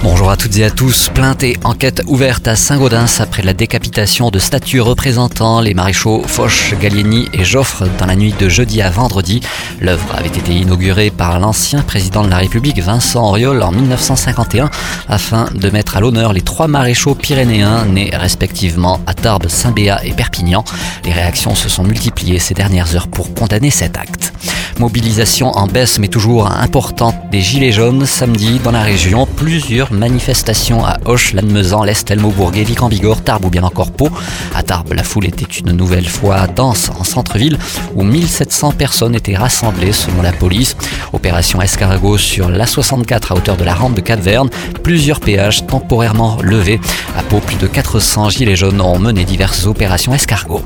Bonjour 0.00 0.30
à 0.30 0.36
toutes 0.36 0.56
et 0.58 0.64
à 0.64 0.70
tous. 0.70 1.10
Plainte 1.12 1.42
et 1.42 1.56
enquête 1.64 2.02
ouverte 2.06 2.46
à 2.46 2.54
Saint-Gaudens 2.54 3.20
après 3.20 3.42
la 3.42 3.52
décapitation 3.52 4.30
de 4.30 4.38
statues 4.38 4.80
représentant 4.80 5.60
les 5.60 5.74
maréchaux 5.74 6.22
Foch, 6.24 6.74
Gallieni 6.80 7.28
et 7.32 7.44
Joffre 7.44 7.84
dans 7.98 8.06
la 8.06 8.14
nuit 8.14 8.32
de 8.38 8.48
jeudi 8.48 8.80
à 8.80 8.90
vendredi. 8.90 9.40
L'œuvre 9.80 10.14
avait 10.14 10.28
été 10.28 10.52
inaugurée 10.52 11.10
par 11.10 11.40
l'ancien 11.40 11.82
président 11.82 12.22
de 12.22 12.30
la 12.30 12.36
République 12.36 12.78
Vincent 12.78 13.28
Auriol 13.28 13.60
en 13.60 13.72
1951 13.72 14.70
afin 15.08 15.48
de 15.52 15.68
mettre 15.70 15.96
à 15.96 16.00
l'honneur 16.00 16.32
les 16.32 16.42
trois 16.42 16.68
maréchaux 16.68 17.16
pyrénéens 17.16 17.84
nés 17.84 18.10
respectivement 18.12 19.00
à 19.06 19.14
Tarbes, 19.14 19.48
Saint-Béat 19.48 20.04
et 20.04 20.12
Perpignan. 20.12 20.64
Les 21.04 21.12
réactions 21.12 21.56
se 21.56 21.68
sont 21.68 21.82
multipliées 21.82 22.38
ces 22.38 22.54
dernières 22.54 22.94
heures 22.94 23.08
pour 23.08 23.34
condamner 23.34 23.70
cet 23.70 23.98
acte. 23.98 24.27
Mobilisation 24.78 25.50
en 25.50 25.66
baisse 25.66 25.98
mais 25.98 26.08
toujours 26.08 26.46
importante 26.46 27.16
des 27.32 27.40
Gilets 27.40 27.72
jaunes 27.72 28.06
samedi 28.06 28.60
dans 28.62 28.70
la 28.70 28.82
région. 28.82 29.26
Plusieurs 29.26 29.92
manifestations 29.92 30.84
à 30.84 30.98
Hoche, 31.04 31.32
Lannemezan, 31.32 31.82
l'Est, 31.82 32.10
Elmo-Bourguet, 32.10 32.66
en 32.80 32.88
bigorre 32.88 33.22
Tarbes 33.22 33.44
ou 33.44 33.50
bien 33.50 33.64
encore 33.64 33.90
Pau. 33.90 34.08
À 34.54 34.62
Tarbes, 34.62 34.92
la 34.92 35.02
foule 35.02 35.26
était 35.26 35.44
une 35.44 35.72
nouvelle 35.72 36.08
fois 36.08 36.46
dense 36.46 36.90
en 36.96 37.02
centre-ville 37.18 37.58
où 37.96 38.04
1700 38.04 38.72
personnes 38.72 39.16
étaient 39.16 39.34
rassemblées 39.34 39.90
selon 39.92 40.22
la 40.22 40.30
police. 40.30 40.76
Opération 41.12 41.60
escargot 41.60 42.16
sur 42.16 42.48
l'A64 42.48 43.32
à 43.32 43.34
hauteur 43.34 43.56
de 43.56 43.64
la 43.64 43.74
rampe 43.74 43.94
de 43.94 44.00
Cap-Verne. 44.00 44.50
Plusieurs 44.84 45.18
péages 45.18 45.66
temporairement 45.66 46.38
levés. 46.42 46.80
À 47.16 47.22
Pau, 47.24 47.40
plus 47.40 47.56
de 47.56 47.66
400 47.66 48.30
Gilets 48.30 48.54
jaunes 48.54 48.80
ont 48.80 49.00
mené 49.00 49.24
diverses 49.24 49.66
opérations 49.66 50.14
escargot. 50.14 50.62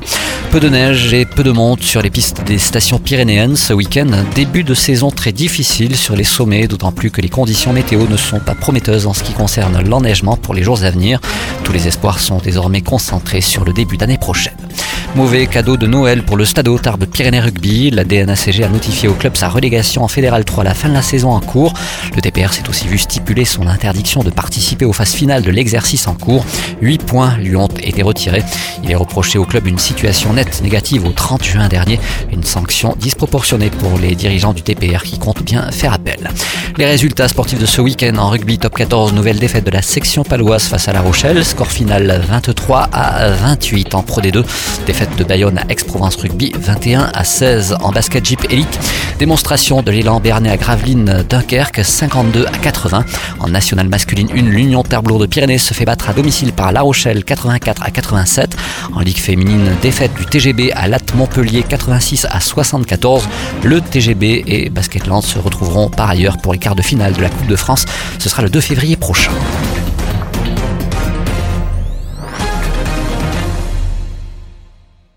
Peu 0.50 0.60
de 0.60 0.68
neige 0.68 1.14
et 1.14 1.24
peu 1.24 1.42
de 1.42 1.52
monde 1.52 1.80
sur 1.80 2.02
les 2.02 2.10
pistes 2.10 2.42
des 2.44 2.58
stations 2.58 2.98
pyrénéennes 2.98 3.56
ce 3.56 3.72
week-end 3.72 4.10
début 4.34 4.64
de 4.64 4.74
saison 4.74 5.10
très 5.10 5.32
difficile 5.32 5.96
sur 5.96 6.16
les 6.16 6.24
sommets, 6.24 6.66
d'autant 6.68 6.92
plus 6.92 7.10
que 7.10 7.22
les 7.22 7.30
conditions 7.30 7.72
météo 7.72 8.06
ne 8.06 8.18
sont 8.18 8.40
pas 8.40 8.54
prometteuses 8.54 9.06
en 9.06 9.14
ce 9.14 9.22
qui 9.22 9.32
concerne 9.32 9.82
l'enneigement 9.88 10.36
pour 10.36 10.52
les 10.52 10.62
jours 10.62 10.82
à 10.84 10.90
venir. 10.90 11.18
Tous 11.64 11.72
les 11.72 11.88
espoirs 11.88 12.18
sont 12.18 12.36
désormais 12.36 12.82
concentrés 12.82 13.40
sur 13.40 13.64
le 13.64 13.72
début 13.72 13.96
d'année 13.96 14.18
prochaine. 14.18 14.52
Mauvais 15.14 15.46
cadeau 15.46 15.76
de 15.76 15.86
Noël 15.86 16.22
pour 16.22 16.38
le 16.38 16.46
Stade 16.46 16.70
Tarbes 16.80 17.04
Pyrénées 17.04 17.40
Rugby. 17.40 17.90
La 17.90 18.02
DNACG 18.02 18.62
a 18.62 18.68
notifié 18.70 19.10
au 19.10 19.12
club 19.12 19.36
sa 19.36 19.50
relégation 19.50 20.02
en 20.02 20.08
Fédéral 20.08 20.46
3 20.46 20.64
à 20.64 20.68
la 20.68 20.74
fin 20.74 20.88
de 20.88 20.94
la 20.94 21.02
saison 21.02 21.32
en 21.32 21.40
cours. 21.40 21.74
Le 22.16 22.22
TPR 22.22 22.54
s'est 22.54 22.66
aussi 22.70 22.88
vu 22.88 22.96
stipuler 22.96 23.44
son 23.44 23.66
interdiction 23.66 24.22
de 24.22 24.30
participer 24.30 24.86
aux 24.86 24.94
phases 24.94 25.12
finales 25.12 25.42
de 25.42 25.50
l'exercice 25.50 26.08
en 26.08 26.14
cours. 26.14 26.46
8 26.80 27.04
points 27.04 27.36
lui 27.36 27.56
ont 27.56 27.66
été 27.66 28.02
retirés. 28.02 28.42
Il 28.82 28.90
est 28.90 28.94
reproché 28.94 29.38
au 29.38 29.44
club 29.44 29.66
une 29.66 29.78
situation 29.78 30.32
nette 30.32 30.62
négative 30.62 31.04
au 31.04 31.12
30 31.12 31.44
juin 31.44 31.68
dernier. 31.68 32.00
Une 32.32 32.42
sanction 32.42 32.96
disproportionnée 32.98 33.68
pour 33.68 33.98
les 33.98 34.14
dirigeants 34.14 34.54
du 34.54 34.62
TPR 34.62 35.02
qui 35.02 35.18
comptent 35.18 35.42
bien 35.42 35.70
faire 35.72 35.92
appel. 35.92 36.30
Les 36.78 36.86
résultats 36.86 37.28
sportifs 37.28 37.60
de 37.60 37.66
ce 37.66 37.82
week-end 37.82 38.16
en 38.16 38.30
rugby 38.30 38.56
top 38.56 38.76
14, 38.76 39.12
nouvelle 39.12 39.38
défaite 39.38 39.64
de 39.64 39.70
la 39.70 39.82
section 39.82 40.24
paloise 40.24 40.64
face 40.64 40.88
à 40.88 40.94
La 40.94 41.02
Rochelle. 41.02 41.44
Score 41.44 41.70
final 41.70 42.24
23 42.30 42.88
à 42.90 43.28
28 43.28 43.94
en 43.94 44.02
Pro 44.02 44.22
D2 44.22 44.42
de 45.16 45.24
Bayonne 45.24 45.58
à 45.58 45.64
Aix-Provence 45.68 46.16
Rugby, 46.16 46.52
21 46.58 47.10
à 47.14 47.24
16 47.24 47.76
en 47.80 47.90
basket 47.90 48.24
Jeep 48.24 48.44
Elite. 48.50 48.78
Démonstration 49.18 49.82
de 49.82 49.90
l'élan 49.90 50.20
Bernet 50.20 50.50
à 50.50 50.56
Gravelines 50.56 51.24
Dunkerque, 51.28 51.84
52 51.84 52.46
à 52.46 52.58
80. 52.58 53.04
En 53.40 53.48
nationale 53.48 53.88
masculine 53.88 54.28
1, 54.32 54.42
l'Union 54.42 54.82
Terblour 54.82 55.18
de 55.18 55.26
Pyrénées 55.26 55.58
se 55.58 55.74
fait 55.74 55.84
battre 55.84 56.08
à 56.08 56.12
domicile 56.12 56.52
par 56.52 56.72
La 56.72 56.82
Rochelle, 56.82 57.24
84 57.24 57.82
à 57.82 57.90
87. 57.90 58.56
En 58.94 59.00
Ligue 59.00 59.18
féminine, 59.18 59.70
défaite 59.80 60.14
du 60.14 60.26
TGB 60.26 60.72
à 60.72 60.88
Latte 60.88 61.14
Montpellier, 61.14 61.64
86 61.68 62.26
à 62.30 62.40
74. 62.40 63.28
Le 63.62 63.80
TGB 63.80 64.44
et 64.46 64.70
Basketland 64.70 65.22
se 65.22 65.38
retrouveront 65.38 65.88
par 65.88 66.10
ailleurs 66.10 66.38
pour 66.38 66.52
les 66.52 66.58
quarts 66.58 66.76
de 66.76 66.82
finale 66.82 67.12
de 67.12 67.22
la 67.22 67.28
Coupe 67.28 67.48
de 67.48 67.56
France. 67.56 67.84
Ce 68.18 68.28
sera 68.28 68.42
le 68.42 68.50
2 68.50 68.60
février 68.60 68.96
prochain. 68.96 69.32